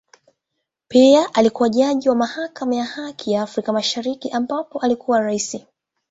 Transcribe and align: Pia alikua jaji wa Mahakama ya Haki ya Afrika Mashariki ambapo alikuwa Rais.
Pia 0.87 1.33
alikua 1.33 1.69
jaji 1.69 2.09
wa 2.09 2.15
Mahakama 2.15 2.75
ya 2.75 2.85
Haki 2.85 3.31
ya 3.31 3.41
Afrika 3.41 3.73
Mashariki 3.73 4.29
ambapo 4.29 4.79
alikuwa 4.79 5.19
Rais. 5.21 5.65